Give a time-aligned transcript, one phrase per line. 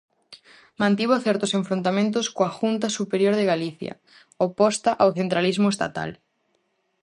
[0.81, 3.93] Mantivo certos enfrontamentos coa Junta Superior de Galicia,
[4.45, 6.11] oposta ao centralismo estatal.